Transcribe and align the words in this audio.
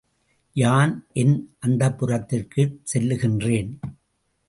யான் 0.55 1.05
என் 1.13 1.35
அந்தப்புரத்திற்குச் 1.67 2.77
செல்லுகின்றேன். 2.93 3.71